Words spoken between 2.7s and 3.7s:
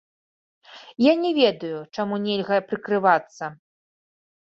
прыкрывацца.